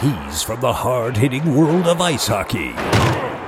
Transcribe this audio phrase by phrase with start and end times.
[0.00, 2.72] He's from the hard hitting world of ice hockey.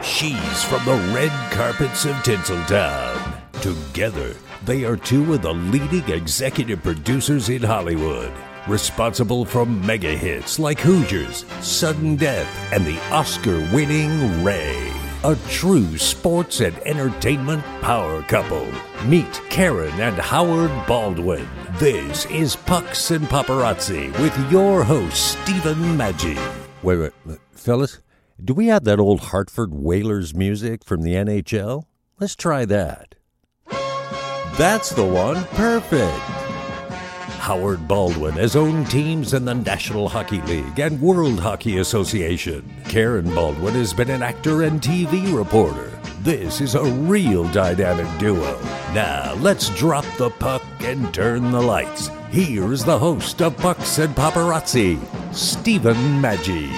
[0.03, 3.41] She's from the red carpets of Tinseltown.
[3.63, 4.37] Together,
[4.67, 8.31] they are two of the leading executive producers in Hollywood,
[8.69, 15.02] responsible for mega hits like Hoosiers, Sudden Death, and the Oscar winning Ray.
[15.25, 18.67] A true sports and entertainment power couple.
[19.07, 21.49] Meet Karen and Howard Baldwin.
[21.75, 26.37] This is Pucks and Paparazzi with your host, Stephen Maggi.
[26.83, 28.01] Wait, wait, wait, fellas,
[28.45, 31.85] do we have that old Hartford Whalers music from the NHL?
[32.19, 33.15] Let's try that.
[34.59, 35.45] That's the one.
[35.55, 36.42] Perfect.
[37.43, 42.73] Howard Baldwin has owned teams in the National Hockey League and World Hockey Association.
[42.85, 45.91] Karen Baldwin has been an actor and TV reporter.
[46.21, 48.61] This is a real dynamic duo.
[48.95, 52.11] Now, let's drop the puck and turn the lights.
[52.31, 55.01] Here's the host of Pucks and Paparazzi,
[55.35, 56.71] Stephen Maggi.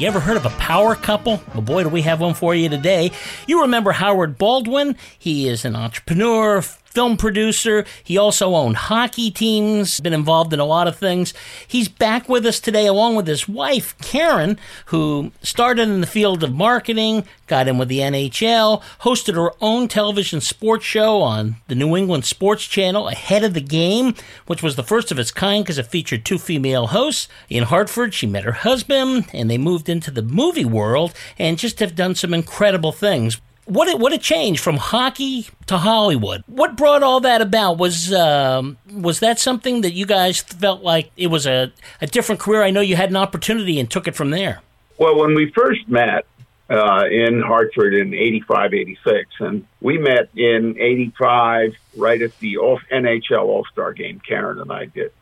[0.00, 1.42] You ever heard of a power couple?
[1.52, 3.12] Well, boy, do we have one for you today.
[3.46, 4.96] You remember Howard Baldwin?
[5.18, 7.84] He is an entrepreneur, film producer.
[8.02, 11.32] He also owned hockey teams, been involved in a lot of things.
[11.66, 16.42] He's back with us today along with his wife, Karen, who started in the field
[16.42, 21.74] of marketing, got in with the NHL, hosted her own television sports show on the
[21.74, 24.14] New England Sports Channel, Ahead of the Game,
[24.46, 27.28] which was the first of its kind because it featured two female hosts.
[27.48, 31.78] In Hartford, she met her husband and they moved into the movie world and just
[31.80, 36.42] have done some incredible things what a, what a change from hockey to Hollywood.
[36.46, 37.78] What brought all that about?
[37.78, 42.40] Was um, was that something that you guys felt like it was a, a different
[42.40, 42.62] career?
[42.62, 44.60] I know you had an opportunity and took it from there.
[44.98, 46.26] Well, when we first met
[46.68, 53.42] uh, in Hartford in 85, 86, and we met in 85 right at the NHL
[53.42, 55.12] All Star game, Karen and I did.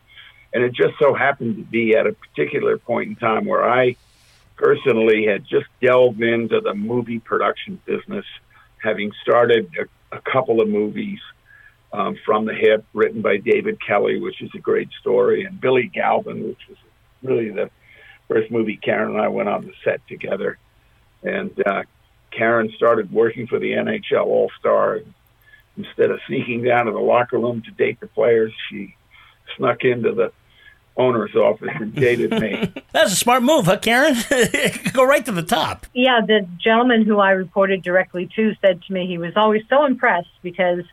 [0.53, 3.95] And it just so happened to be at a particular point in time where I
[4.59, 8.25] personally had just delved into the movie production business,
[8.83, 11.19] having started a, a couple of movies
[11.93, 15.87] um, from the hip, written by David Kelley, which is a great story, and Billy
[15.87, 16.77] Galvin, which was
[17.23, 17.71] really the
[18.27, 20.59] first movie Karen and I went on the set together.
[21.23, 21.83] And uh,
[22.31, 24.99] Karen started working for the NHL All Star.
[25.77, 28.95] Instead of sneaking down to the locker room to date the players, she
[29.55, 30.33] snuck into the
[30.99, 32.71] owner's office and dated me.
[32.91, 34.15] That's a smart move, huh, Karen?
[34.93, 35.87] Go right to the top.
[35.93, 39.85] Yeah, the gentleman who I reported directly to said to me he was always so
[39.85, 40.83] impressed because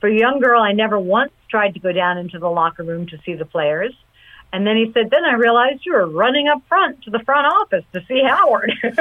[0.00, 3.06] for a young girl, I never once tried to go down into the locker room
[3.08, 3.94] to see the players.
[4.52, 7.46] And then he said, then I realized you were running up front to the front
[7.46, 8.72] office to see Howard.
[8.82, 8.96] but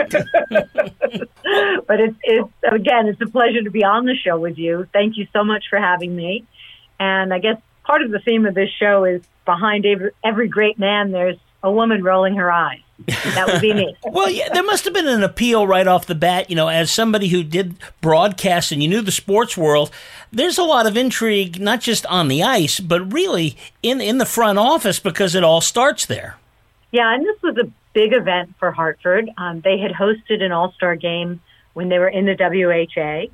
[1.99, 4.87] it's, it's, again, it's a pleasure to be on the show with you.
[4.91, 6.45] Thank you so much for having me.
[6.99, 10.77] And I guess part of the theme of this show is behind every, every great
[10.79, 12.79] man, there's a woman rolling her eyes.
[13.07, 13.95] That would be me.
[14.05, 16.49] well, yeah, there must have been an appeal right off the bat.
[16.49, 19.91] You know, as somebody who did broadcast and you knew the sports world,
[20.31, 24.25] there's a lot of intrigue, not just on the ice, but really in in the
[24.25, 26.37] front office because it all starts there.
[26.91, 29.29] Yeah, and this was a big event for Hartford.
[29.37, 31.41] Um, they had hosted an All Star game
[31.73, 33.31] when they were in the WHA.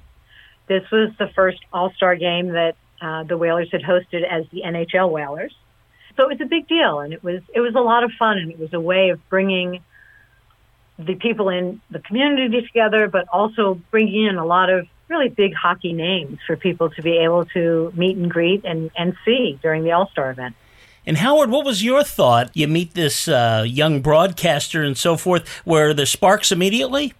[0.68, 4.62] This was the first All Star game that uh, the Whalers had hosted as the
[4.66, 5.56] NHL Whalers.
[6.16, 8.38] So it was a big deal, and it was it was a lot of fun,
[8.38, 9.82] and it was a way of bringing
[11.00, 15.54] the people in the community together, but also bringing in a lot of really big
[15.54, 19.84] hockey names for people to be able to meet and greet and, and see during
[19.84, 20.56] the All Star event.
[21.06, 22.52] And Howard, what was your thought?
[22.54, 27.14] You meet this uh, young broadcaster and so forth, where the sparks immediately?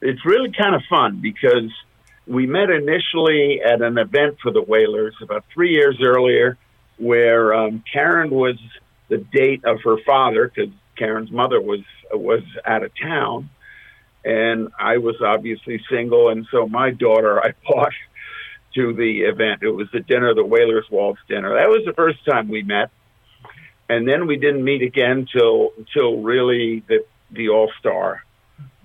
[0.00, 1.70] It's really kind of fun because
[2.26, 6.56] we met initially at an event for the Whalers about three years earlier
[6.98, 8.56] where um, Karen was
[9.08, 11.80] the date of her father because Karen's mother was
[12.12, 13.50] was out of town,
[14.24, 17.92] and I was obviously single, and so my daughter I bought
[18.74, 19.62] to the event.
[19.62, 21.54] It was the dinner, the Whalers Waltz dinner.
[21.54, 22.90] That was the first time we met,
[23.88, 28.22] and then we didn't meet again till till really the the All Star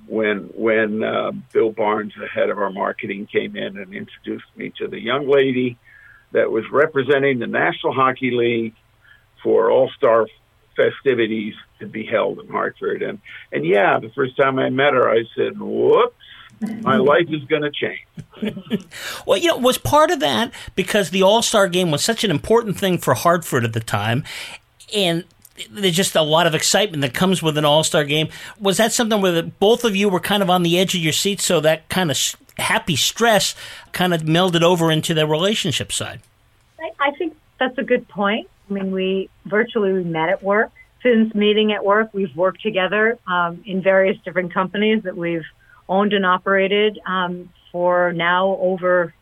[0.08, 4.72] when when uh, Bill Barnes, the head of our marketing, came in and introduced me
[4.78, 5.78] to the young lady
[6.32, 8.76] that was representing the National Hockey League
[9.44, 10.28] for All Star
[10.76, 13.02] festivities to be held in Hartford.
[13.02, 13.20] And
[13.52, 16.16] and yeah, the first time I met her, I said, "Whoops."
[16.82, 18.84] My life is going to change.
[19.28, 22.32] well, you know, was part of that because the All Star game was such an
[22.32, 24.24] important thing for Hartford at the time,
[24.96, 25.24] and
[25.70, 28.30] there's just a lot of excitement that comes with an All Star game.
[28.60, 31.02] Was that something where the, both of you were kind of on the edge of
[31.02, 32.18] your seat, so that kind of
[32.58, 33.56] happy stress
[33.92, 36.22] kind of melded over into the relationship side?
[36.80, 38.50] I, I think that's a good point.
[38.70, 40.72] I mean, we virtually we met at work
[41.04, 45.46] since meeting at work, we've worked together um, in various different companies that we've
[45.88, 49.14] owned and operated um, for now over,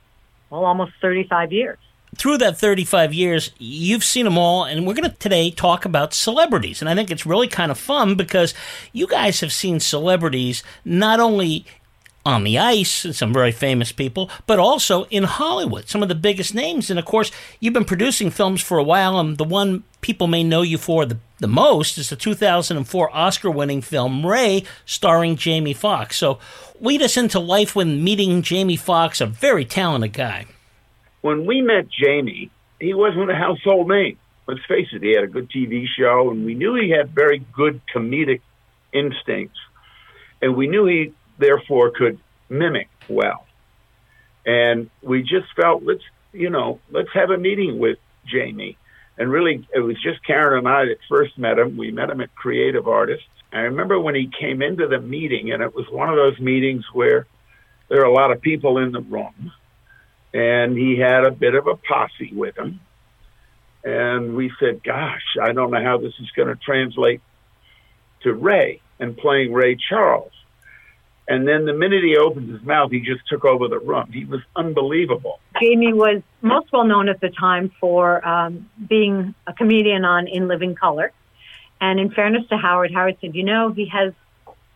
[0.50, 1.78] well, almost 35 years.
[2.18, 6.14] Through that 35 years, you've seen them all, and we're going to today talk about
[6.14, 6.82] celebrities.
[6.82, 8.54] And I think it's really kind of fun because
[8.94, 11.66] you guys have seen celebrities not only
[12.26, 16.56] on the ice, some very famous people, but also in Hollywood, some of the biggest
[16.56, 16.90] names.
[16.90, 20.44] And of course, you've been producing films for a while, and the one people may
[20.44, 25.74] know you for the, the most is the 2004 Oscar winning film Ray, starring Jamie
[25.74, 26.18] Foxx.
[26.18, 26.40] So,
[26.80, 30.48] lead us into life when meeting Jamie Foxx, a very talented guy.
[31.26, 34.20] When we met Jamie, he wasn't a household name.
[34.48, 37.40] Let's face it, he had a good TV show, and we knew he had very
[37.52, 38.42] good comedic
[38.94, 39.58] instincts.
[40.40, 43.48] And we knew he therefore could mimic well.
[44.46, 48.78] And we just felt let's you know let's have a meeting with Jamie.
[49.18, 51.76] And really, it was just Karen and I that first met him.
[51.76, 53.26] We met him at Creative Artists.
[53.52, 56.86] I remember when he came into the meeting, and it was one of those meetings
[56.94, 57.26] where
[57.90, 59.52] there are a lot of people in the room,
[60.36, 62.82] and he had a bit of a posse with him.
[63.86, 67.22] And we said, "Gosh, I don't know how this is going to translate
[68.24, 70.34] to Ray and playing Ray Charles."
[71.28, 74.12] And then the minute he opened his mouth, he just took over the room.
[74.12, 75.40] He was unbelievable.
[75.60, 80.48] Jamie was most well known at the time for um, being a comedian on In
[80.48, 81.14] Living Color.
[81.80, 84.14] And in fairness to Howard, Howard said, you know, he has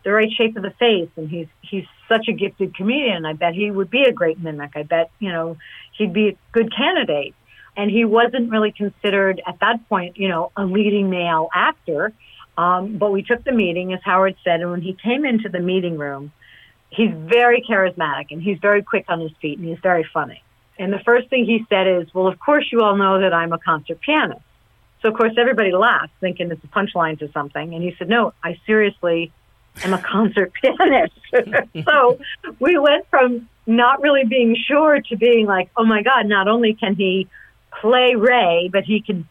[0.04, 3.26] the right shape of the face and he's he's such a gifted comedian.
[3.26, 4.72] I bet he would be a great mimic.
[4.76, 5.58] I bet, you know,
[5.98, 7.36] he'd be a good candidate.
[7.78, 12.12] And he wasn't really considered at that point, you know, a leading male actor.
[12.58, 15.62] Um, but we took the meeting, as Howard said, and when he came into the
[15.62, 16.34] meeting room,
[16.90, 20.44] he's very charismatic and he's very quick on his feet and he's very funny.
[20.78, 23.54] And the first thing he said is, Well, of course, you all know that I'm
[23.54, 24.42] a concert pianist.
[25.02, 27.74] So, of course, everybody laughed, thinking it's a punchline to something.
[27.74, 29.32] And he said, No, I seriously
[29.84, 31.14] am a concert pianist.
[31.86, 32.20] so
[32.60, 36.74] we went from not really being sure to being like, Oh my God, not only
[36.74, 37.28] can he
[37.82, 39.28] play Ray, but he can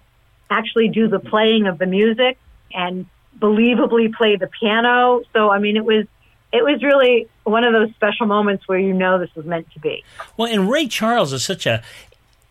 [0.50, 2.38] actually do the playing of the music
[2.72, 3.06] and
[3.38, 5.22] believably play the piano.
[5.32, 6.06] So, I mean, it was
[6.50, 9.80] it was really one of those special moments where you know this was meant to
[9.80, 10.02] be.
[10.36, 11.82] Well, and Ray Charles is such a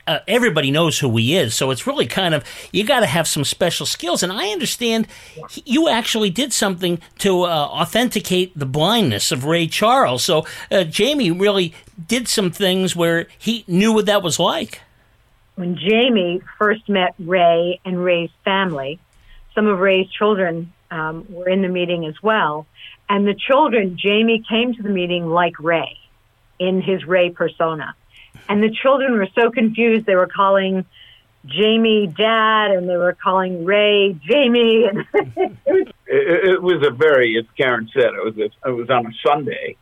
[0.08, 3.28] uh, everybody knows who he is, so it's really kind of you got to have
[3.28, 4.24] some special skills.
[4.24, 5.08] And I understand
[5.66, 10.24] you actually did something to uh, authenticate the blindness of Ray Charles.
[10.24, 11.74] So uh, Jamie really
[12.08, 14.82] did some things where he knew what that was like.
[15.56, 19.00] When Jamie first met Ray and Ray's family,
[19.56, 22.68] some of Ray's children um, were in the meeting as well.
[23.10, 25.98] And the children, Jamie came to the meeting like Ray
[26.60, 27.96] in his Ray persona.
[28.50, 30.06] And the children were so confused.
[30.06, 30.86] They were calling
[31.46, 34.86] Jamie dad and they were calling Ray Jamie.
[35.14, 39.12] it, it was a very, as Karen said, it was, a, it was on a
[39.26, 39.78] Sunday.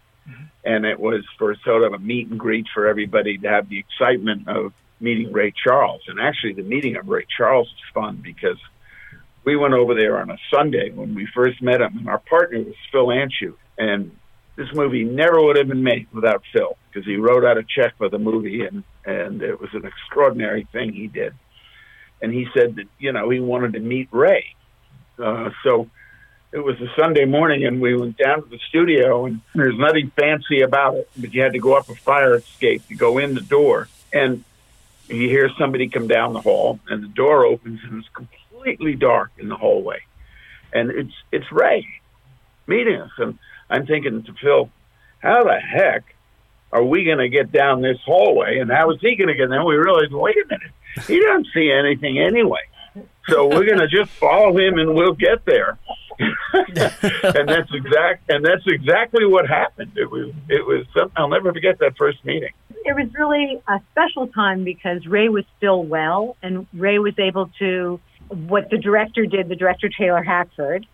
[0.64, 3.78] And it was for sort of a meet and greet for everybody to have the
[3.78, 6.02] excitement of meeting Ray Charles.
[6.08, 8.58] And actually, the meeting of Ray Charles was fun because
[9.44, 12.60] we went over there on a Sunday when we first met him, and our partner
[12.60, 13.58] was Phil Anschutz.
[13.78, 14.12] And
[14.56, 17.98] this movie never would have been made without Phil because he wrote out a check
[17.98, 21.34] for the movie, and and it was an extraordinary thing he did.
[22.22, 24.56] And he said that you know he wanted to meet Ray,
[25.20, 25.90] uh, so
[26.52, 30.10] it was a Sunday morning, and we went down to the studio, and there's nothing
[30.16, 33.36] fancy about it, but you had to go up a fire escape to go in
[33.36, 34.44] the door, and
[35.10, 39.32] you hear somebody come down the hall, and the door opens, and it's completely dark
[39.38, 40.00] in the hallway,
[40.72, 41.86] and it's it's Ray.
[42.68, 43.38] Meeting us, and
[43.70, 44.70] I'm thinking to Phil,
[45.20, 46.16] how the heck
[46.72, 49.50] are we going to get down this hallway, and how is he going to get
[49.50, 49.64] there?
[49.64, 50.72] We realized, wait a minute,
[51.08, 52.62] he doesn't see anything anyway.
[53.28, 55.78] So we're going to just follow him, and we'll get there.
[56.54, 59.92] and that's exact, and that's exactly what happened.
[59.96, 60.86] It was, it was.
[61.16, 62.52] I'll never forget that first meeting.
[62.86, 67.50] It was really a special time because Ray was still well, and Ray was able
[67.60, 70.86] to what the director did, the director Taylor Hackford,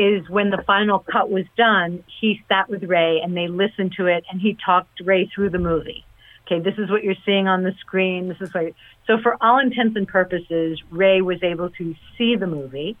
[0.00, 4.06] is when the final cut was done, he sat with Ray and they listened to
[4.06, 6.04] it and he talked Ray through the movie.
[6.46, 8.28] Okay, this is what you're seeing on the screen.
[8.28, 8.72] This is what.
[9.06, 12.96] So, for all intents and purposes, Ray was able to see the movie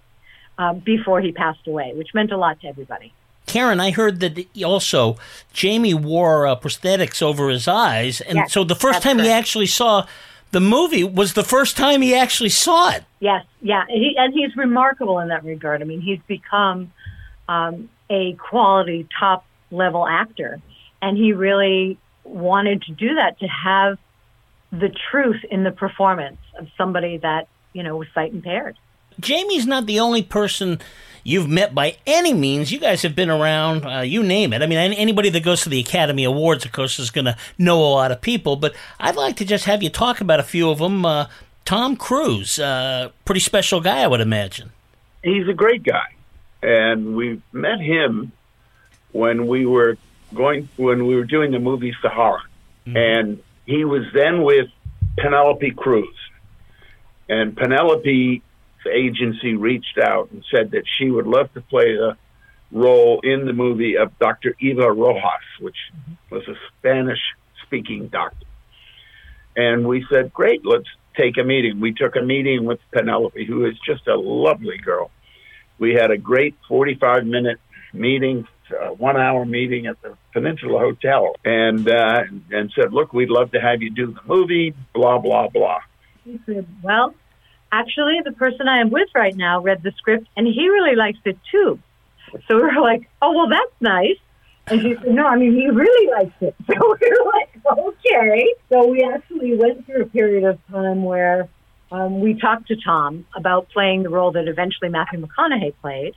[0.58, 3.12] uh, before he passed away, which meant a lot to everybody.
[3.46, 5.16] Karen, I heard that also
[5.52, 9.26] Jamie wore uh, prosthetics over his eyes, and yes, so the first time correct.
[9.26, 10.06] he actually saw
[10.52, 13.04] the movie was the first time he actually saw it.
[13.20, 15.82] Yes, yeah, he, and he's remarkable in that regard.
[15.82, 16.92] I mean, he's become
[17.48, 20.60] um, a quality top level actor,
[21.00, 23.98] and he really wanted to do that to have
[24.72, 28.76] the truth in the performance of somebody that you know was sight impaired.
[29.18, 30.80] Jamie's not the only person
[31.30, 32.72] you've met by any means.
[32.72, 34.62] You guys have been around, uh, you name it.
[34.62, 37.78] I mean, anybody that goes to the Academy Awards, of course, is going to know
[37.78, 40.70] a lot of people, but I'd like to just have you talk about a few
[40.70, 41.06] of them.
[41.06, 41.26] Uh,
[41.64, 44.72] Tom Cruise, uh, pretty special guy, I would imagine.
[45.22, 46.14] He's a great guy.
[46.62, 48.32] And we met him
[49.12, 49.96] when we were
[50.34, 52.42] going, when we were doing the movie Sahara.
[52.86, 52.96] Mm-hmm.
[52.96, 54.68] And he was then with
[55.16, 56.08] Penelope Cruz.
[57.28, 58.42] And Penelope
[58.86, 62.16] agency reached out and said that she would love to play the
[62.72, 64.54] role in the movie of Dr.
[64.60, 65.22] Eva Rojas,
[65.60, 65.76] which
[66.30, 67.20] was a Spanish
[67.64, 68.46] speaking doctor.
[69.56, 71.80] And we said, great, let's take a meeting.
[71.80, 75.10] We took a meeting with Penelope, who is just a lovely girl.
[75.78, 77.58] We had a great 45 minute
[77.92, 83.30] meeting, uh, one hour meeting at the Peninsula Hotel, and uh, and said, "Look, we'd
[83.30, 85.80] love to have you do the movie." Blah blah blah.
[86.24, 87.14] He said, "Well,
[87.72, 91.18] actually, the person I am with right now read the script and he really likes
[91.24, 91.78] it too.
[92.46, 94.18] So we were like, oh, well, that's nice.
[94.66, 96.54] And she said, no, I mean, he really likes it.
[96.66, 98.54] So we were like, okay.
[98.68, 101.48] So we actually went through a period of time where
[101.90, 106.14] um, we talked to Tom about playing the role that eventually Matthew McConaughey played.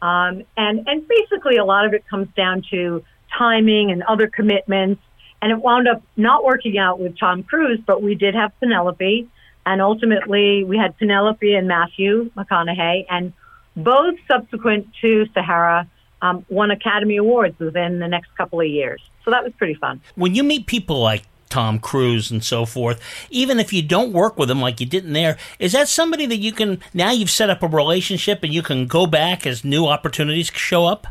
[0.00, 3.04] Um, and, and basically, a lot of it comes down to
[3.36, 5.02] timing and other commitments.
[5.42, 9.28] And it wound up not working out with Tom Cruise, but we did have Penelope
[9.66, 13.32] and ultimately, we had Penelope and Matthew McConaughey, and
[13.76, 15.88] both subsequent to Sahara
[16.22, 19.00] um, won Academy Awards within the next couple of years.
[19.24, 20.00] So that was pretty fun.
[20.14, 24.38] When you meet people like Tom Cruise and so forth, even if you don't work
[24.38, 27.50] with them like you didn't there, is that somebody that you can now you've set
[27.50, 31.06] up a relationship and you can go back as new opportunities show up?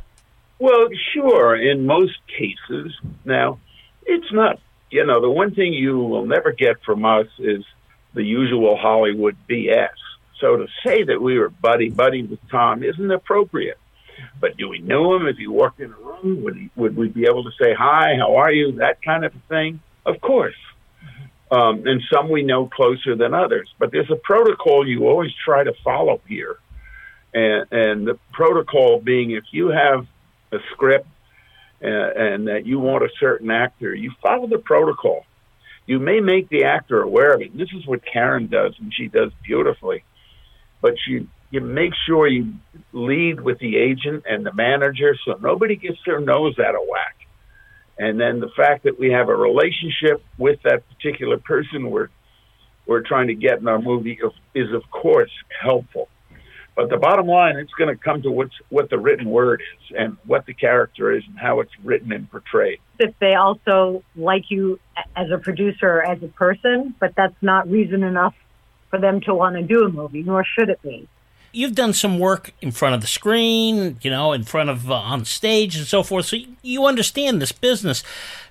[0.59, 2.93] Well, sure, in most cases.
[3.25, 3.59] Now,
[4.05, 4.59] it's not,
[4.91, 7.63] you know, the one thing you will never get from us is
[8.13, 9.89] the usual Hollywood BS.
[10.39, 13.77] So to say that we were buddy buddy with Tom isn't appropriate.
[14.39, 15.27] But do we know him?
[15.27, 18.15] If he walked in a room, would he, would we be able to say hi?
[18.17, 18.73] How are you?
[18.73, 19.79] That kind of thing.
[20.05, 20.55] Of course.
[21.51, 23.73] Um, and some we know closer than others.
[23.79, 26.57] But there's a protocol you always try to follow here,
[27.33, 30.07] and, and the protocol being if you have
[30.51, 31.07] a script
[31.83, 35.25] uh, and that you want a certain actor, you follow the protocol
[35.85, 37.57] you may make the actor aware of it.
[37.57, 40.03] This is what Karen does, and she does beautifully.
[40.81, 42.53] But you you make sure you
[42.93, 47.15] lead with the agent and the manager, so nobody gets their nose out of whack.
[47.97, 52.09] And then the fact that we have a relationship with that particular person we're
[52.85, 54.19] we're trying to get in our movie
[54.53, 56.09] is, of course, helpful.
[56.75, 59.95] But the bottom line, it's going to come to what's, what the written word is
[59.95, 62.79] and what the character is and how it's written and portrayed.
[62.99, 64.79] If they also like you
[65.15, 68.33] as a producer or as a person, but that's not reason enough
[68.89, 71.07] for them to want to do a movie, nor should it be.
[71.51, 74.95] You've done some work in front of the screen, you know, in front of uh,
[74.95, 78.03] on stage and so forth, so you understand this business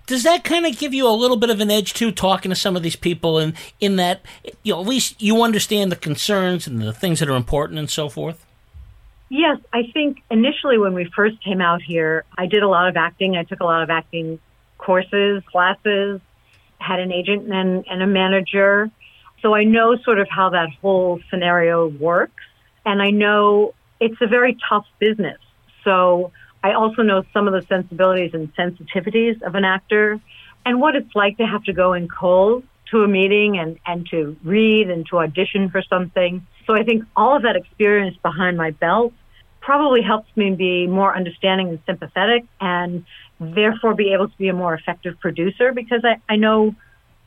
[0.06, 2.56] does that kind of give you a little bit of an edge too talking to
[2.56, 4.20] some of these people and in that
[4.62, 7.90] you know at least you understand the concerns and the things that are important and
[7.90, 8.44] so forth?
[9.28, 12.96] Yes i think initially when we first came out here i did a lot of
[12.96, 13.36] acting.
[13.36, 14.38] I took a lot of acting
[14.78, 16.20] courses classes
[16.78, 18.90] had an agent and, and a manager.
[19.40, 22.42] So i know sort of how that whole scenario works.
[22.84, 25.38] And i know it's a very tough business.
[25.84, 30.20] So I also know some of the sensibilities and sensitivities of an actor
[30.64, 34.06] and what it's like to have to go in cold to a meeting and, and
[34.10, 36.46] to read and to audition for something.
[36.66, 39.12] So I think all of that experience behind my belt
[39.60, 43.04] probably helps me be more understanding and sympathetic and
[43.40, 46.74] therefore be able to be a more effective producer because I, I know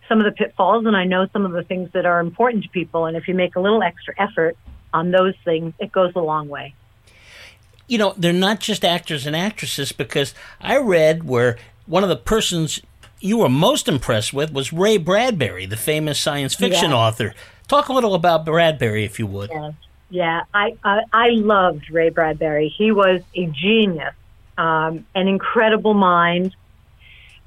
[0.07, 2.69] some of the pitfalls and I know some of the things that are important to
[2.69, 3.05] people.
[3.05, 4.55] And if you make a little extra effort
[4.93, 6.73] on those things, it goes a long way
[7.87, 12.15] you know, they're not just actors and actresses because I read where one of the
[12.15, 12.81] persons
[13.19, 16.97] you were most impressed with was Ray Bradbury, the famous science fiction yeah.
[16.97, 17.33] author.
[17.67, 19.49] Talk a little about Bradbury, if you would.
[19.49, 19.71] Yeah,
[20.09, 20.41] yeah.
[20.53, 22.69] I, I, I loved Ray Bradbury.
[22.69, 24.13] He was a genius,
[24.57, 26.55] um, an incredible mind.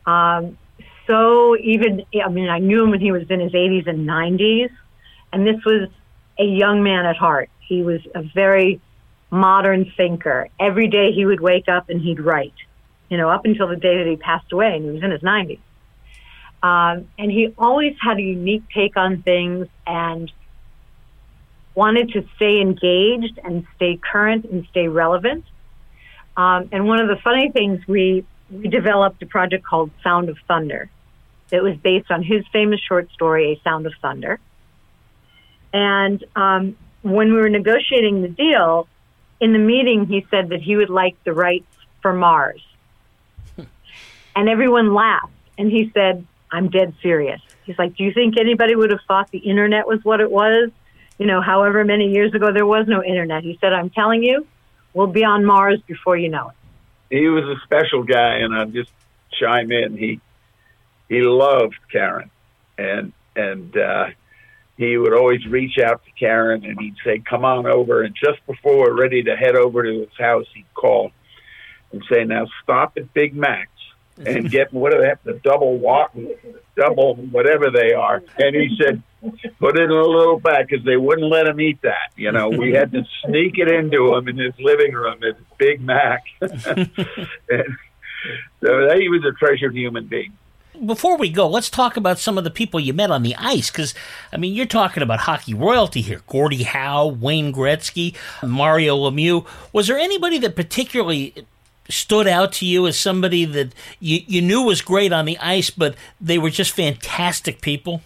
[0.07, 0.59] Um,
[1.07, 4.71] so even, I mean, I knew him when he was in his 80s and 90s,
[5.33, 5.89] and this was
[6.39, 7.51] a young man at heart.
[7.61, 8.81] He was a very
[9.31, 10.49] modern thinker.
[10.59, 12.55] Every day he would wake up and he'd write,
[13.09, 15.23] you know, up until the day that he passed away and he was in his
[15.23, 15.61] 90s.
[16.63, 20.33] Um, and he always had a unique take on things and
[21.75, 25.45] wanted to stay engaged and stay current and stay relevant.
[26.37, 30.39] Um, and one of the funny things, we, we developed a project called Sound of
[30.49, 30.91] Thunder
[31.51, 34.41] that was based on his famous short story, A Sound of Thunder.
[35.73, 38.89] And um, when we were negotiating the deal,
[39.41, 41.67] in the meeting, he said that he would like the rights
[42.03, 42.61] for Mars.
[44.37, 45.33] and everyone laughed.
[45.57, 47.41] And he said, I'm dead serious.
[47.65, 50.71] He's like, Do you think anybody would have thought the internet was what it was?
[51.19, 53.43] You know, however many years ago there was no internet.
[53.43, 54.47] He said, I'm telling you,
[54.95, 56.55] we'll be on Mars before you know it.
[57.17, 58.93] He was a special guy, and I'll just
[59.39, 59.97] chime in.
[59.97, 60.21] He
[61.09, 62.31] he loved Karen,
[62.77, 64.09] and and uh,
[64.79, 68.45] he would always reach out to Karen, and he'd say, "Come on over." And just
[68.47, 71.11] before we're ready to head over to his house, he'd call
[71.93, 73.71] and say, "Now stop at Big Mac's
[74.25, 76.15] and get what do they the double walk,
[76.77, 78.23] double whatever they are.
[78.39, 79.03] And he said,
[79.59, 82.13] put it in a little bag because they wouldn't let him eat that.
[82.17, 85.81] You know, we had to sneak it into him in his living room at Big
[85.81, 86.25] Mac.
[86.41, 87.77] and
[88.61, 90.37] so he was a treasured human being
[90.85, 93.71] before we go, let's talk about some of the people you met on the ice.
[93.71, 93.95] Because,
[94.33, 98.15] I mean, you're talking about hockey royalty here Gordie Howe, Wayne Gretzky,
[98.47, 99.47] Mario Lemieux.
[99.73, 101.35] Was there anybody that particularly
[101.89, 105.71] stood out to you as somebody that you, you knew was great on the ice,
[105.71, 108.03] but they were just fantastic people?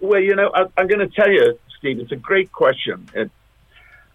[0.00, 3.08] Well, you know, I, I'm going to tell you, Steve, it's a great question.
[3.14, 3.30] It,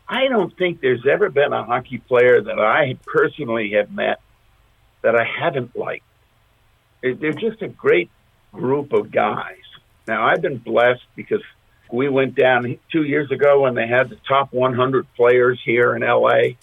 [0.08, 4.20] I don't think there's ever been a hockey player that I personally have met
[5.02, 6.06] that I haven't liked.
[7.04, 8.10] They're just a great
[8.52, 9.58] group of guys.
[10.08, 11.42] Now, I've been blessed because
[11.92, 16.02] we went down two years ago when they had the top 100 players here in
[16.02, 16.56] LA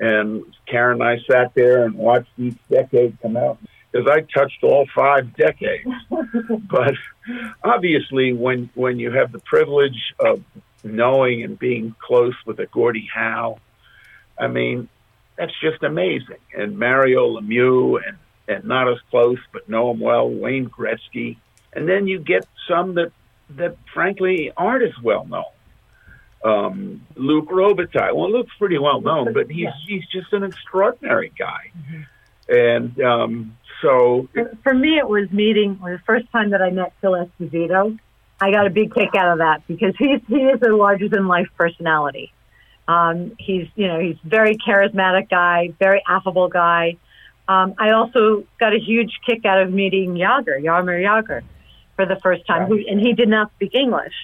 [0.00, 3.58] and Karen and I sat there and watched each decade come out
[3.92, 5.88] because I touched all five decades.
[6.70, 6.94] but
[7.62, 10.42] obviously, when when you have the privilege of
[10.82, 13.58] knowing and being close with a Gordie Howe,
[14.38, 14.88] I mean,
[15.36, 16.38] that's just amazing.
[16.56, 18.16] And Mario Lemieux, and
[18.50, 21.36] and not as close but know him well, Wayne Gretzky,
[21.72, 23.12] and then you get some that
[23.50, 25.44] that frankly aren't as well known
[26.44, 28.14] um, Luc Robitaille.
[28.14, 31.70] Well, Luc's pretty well known, but he's he's just an extraordinary guy.
[31.78, 32.02] Mm-hmm.
[32.52, 34.28] And um, so,
[34.62, 37.98] for me, it was meeting the first time that I met Phil Esposito.
[38.40, 41.28] I got a big kick out of that because he's he is a larger than
[41.28, 42.32] life personality.
[42.88, 46.96] Um, he's you know he's very charismatic guy, very affable guy.
[47.50, 51.42] Um, I also got a huge kick out of meeting Jagr, Jaromir Jagr,
[51.96, 52.86] for the first time, right.
[52.86, 54.14] and he did not speak English.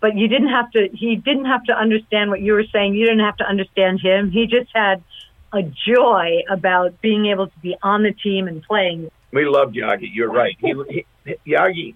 [0.00, 2.94] But you didn't have to he didn't have to understand what you were saying.
[2.94, 4.30] You didn't have to understand him.
[4.30, 5.04] He just had
[5.52, 9.10] a joy about being able to be on the team and playing.
[9.32, 10.08] We loved Yagi.
[10.10, 10.56] You're right.
[10.58, 11.94] He, he, Yagi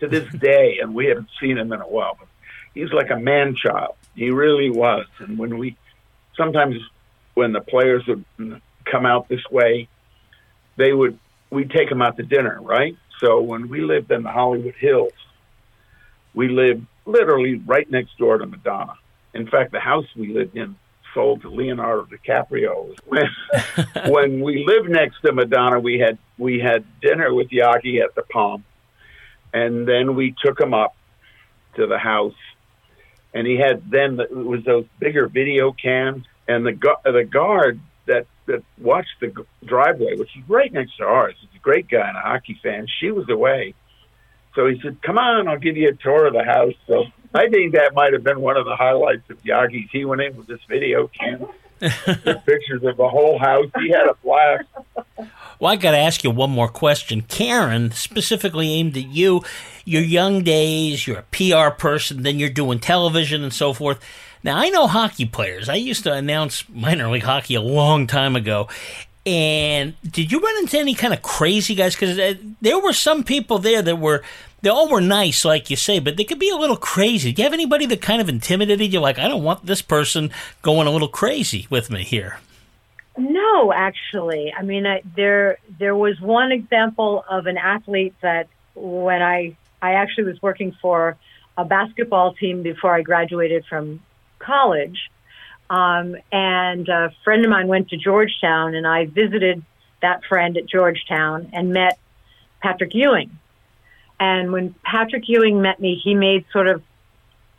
[0.00, 2.26] to this day and we haven't seen him in a while but
[2.74, 3.94] he's like a man child.
[4.16, 5.06] He really was.
[5.20, 5.76] And when we
[6.36, 6.74] sometimes
[7.34, 8.24] when the players would
[8.84, 9.88] come out this way
[10.80, 11.18] they would
[11.50, 15.12] we'd take them out to dinner right so when we lived in the hollywood hills
[16.34, 18.94] we lived literally right next door to Madonna.
[19.34, 20.76] In fact, the house we lived in
[21.14, 22.96] sold to Leonardo DiCaprio.
[23.06, 23.28] When,
[24.12, 28.22] when we lived next to Madonna, we had we had dinner with Yagi at the
[28.22, 28.64] Palm,
[29.52, 30.94] and then we took him up
[31.76, 32.34] to the house,
[33.34, 36.72] and he had then the, it was those bigger video cams, and the
[37.04, 37.80] the guard
[38.10, 39.32] that that watched the
[39.64, 42.86] driveway, which is right next to ours, is a great guy and a hockey fan.
[43.00, 43.74] She was away,
[44.54, 47.48] so he said, "Come on, I'll give you a tour of the house." So I
[47.48, 49.88] think that might have been one of the highlights of Yagi's.
[49.92, 51.48] He went in with this video camera,
[51.80, 53.70] pictures of the whole house.
[53.78, 54.66] He had a blast.
[55.60, 59.42] Well, I got to ask you one more question, Karen, specifically aimed at you.
[59.84, 64.00] Your young days, you're a PR person, then you're doing television and so forth.
[64.42, 65.68] Now, I know hockey players.
[65.68, 68.68] I used to announce minor league hockey a long time ago,
[69.26, 71.94] and did you run into any kind of crazy guys?
[71.94, 74.22] Because uh, there were some people there that were,
[74.62, 77.32] they all were nice, like you say, but they could be a little crazy.
[77.32, 79.00] Do you have anybody that kind of intimidated you?
[79.00, 80.30] Like, I don't want this person
[80.62, 82.38] going a little crazy with me here.
[83.18, 84.52] No, actually.
[84.56, 89.94] I mean, I, there there was one example of an athlete that when I I
[89.94, 91.18] actually was working for
[91.58, 94.00] a basketball team before I graduated from
[94.40, 94.98] college
[95.70, 99.62] um, and a friend of mine went to Georgetown, and I visited
[100.02, 101.98] that friend at Georgetown and met
[102.60, 103.38] Patrick Ewing.
[104.18, 106.82] And when Patrick Ewing met me, he made sort of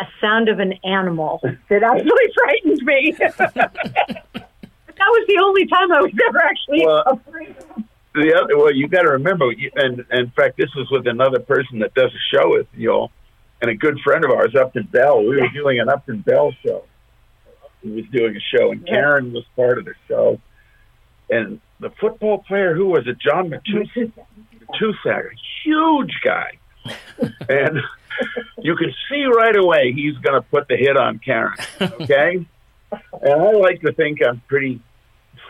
[0.01, 1.39] a sound of an animal
[1.69, 3.11] that actually frightened me.
[3.17, 4.25] that
[4.99, 7.55] was the only time I was ever actually well, afraid.
[8.13, 11.39] The other, well, you got to remember, and, and in fact, this was with another
[11.39, 13.07] person that does a show with you
[13.61, 15.19] and a good friend of ours, Upton Bell.
[15.21, 16.83] We were doing an Upton Bell show
[17.81, 20.39] who was doing a show, and Karen was part of the show.
[21.29, 23.17] And the football player, who was it?
[23.19, 24.11] John Matuszak,
[25.31, 26.57] a huge guy.
[27.49, 27.79] and
[28.59, 31.53] you can see right away he's going to put the hit on Karen.
[31.81, 32.45] Okay,
[32.91, 34.81] and I like to think I'm pretty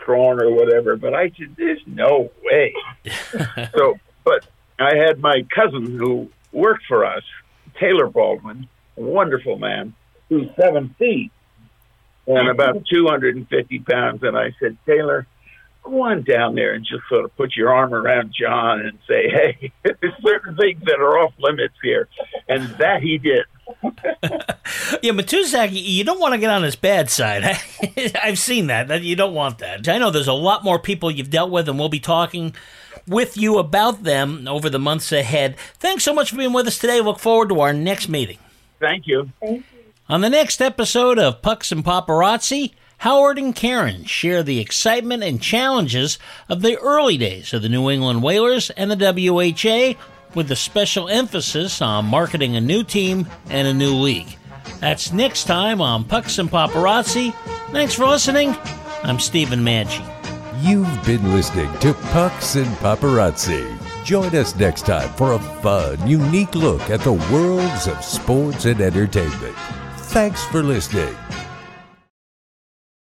[0.02, 2.74] strong or whatever, but I said, "There's no way."
[3.74, 4.46] so, but
[4.78, 7.22] I had my cousin who worked for us,
[7.82, 9.94] Taylor Baldwin, a wonderful man,
[10.28, 11.32] who's seven feet
[12.28, 12.48] and mm-hmm.
[12.48, 15.26] about 250 pounds, and I said, Taylor
[15.82, 19.28] go on down there and just sort of put your arm around John and say,
[19.28, 22.08] hey, there's certain things that are off limits here.
[22.48, 23.44] And that he did.
[25.02, 27.58] yeah, Matuszak, you don't want to get on his bad side.
[28.22, 29.02] I've seen that.
[29.02, 29.88] You don't want that.
[29.88, 32.54] I know there's a lot more people you've dealt with, and we'll be talking
[33.06, 35.56] with you about them over the months ahead.
[35.78, 37.00] Thanks so much for being with us today.
[37.00, 38.38] Look forward to our next meeting.
[38.80, 39.30] Thank you.
[39.40, 39.82] Thank you.
[40.08, 45.42] On the next episode of Pucks and Paparazzi, Howard and Karen share the excitement and
[45.42, 49.98] challenges of the early days of the New England Whalers and the WHA
[50.34, 54.36] with a special emphasis on marketing a new team and a new league.
[54.80, 57.34] That's next time on Pucks and Paparazzi.
[57.72, 58.54] Thanks for listening.
[59.02, 60.11] I'm Stephen Maggi.
[60.62, 63.76] You've been listening to Pucks and Paparazzi.
[64.04, 68.80] Join us next time for a fun, unique look at the worlds of sports and
[68.80, 69.56] entertainment.
[69.96, 71.16] Thanks for listening.